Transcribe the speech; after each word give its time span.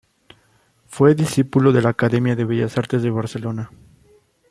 Fue 0.87 1.13
discípulo 1.13 1.71
de 1.71 1.83
la 1.83 1.89
Academia 1.89 2.35
de 2.35 2.43
Bellas 2.43 2.75
Artes 2.75 3.03
de 3.03 3.11
Barcelona. 3.11 3.69